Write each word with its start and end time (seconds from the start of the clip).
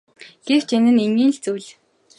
Гэвч 0.47 0.69
энэ 0.77 0.91
нь 0.93 1.03
энгийн 1.05 1.31
л 1.35 1.39
зүйл. 1.43 1.67